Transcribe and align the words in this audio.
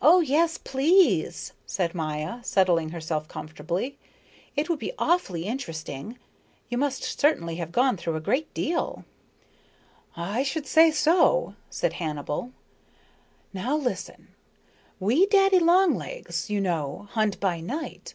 "Oh, 0.00 0.24
do 0.24 0.48
please," 0.64 1.52
said 1.66 1.94
Maya, 1.94 2.42
settling 2.42 2.88
herself 2.88 3.28
comfortably. 3.28 3.98
"It 4.56 4.70
would 4.70 4.78
be 4.78 4.94
awfully 4.98 5.44
interesting. 5.44 6.18
You 6.70 6.78
must 6.78 7.02
certainly 7.04 7.56
have 7.56 7.70
gone 7.70 7.98
through 7.98 8.16
a 8.16 8.20
good 8.20 8.50
deal." 8.54 9.04
"I 10.16 10.42
should 10.42 10.66
say 10.66 10.90
so," 10.90 11.54
said 11.68 11.92
Hannibal. 12.00 12.52
"Now 13.52 13.76
listen. 13.76 14.28
We 14.98 15.26
daddy 15.26 15.58
long 15.58 15.94
legs, 15.96 16.48
you 16.48 16.58
know, 16.62 17.08
hunt 17.10 17.38
by 17.38 17.60
night. 17.60 18.14